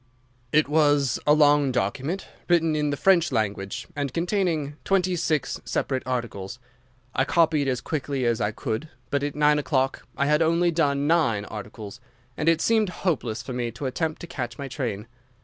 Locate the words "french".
2.97-3.31